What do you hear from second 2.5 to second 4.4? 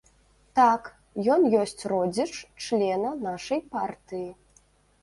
члена нашай партыі.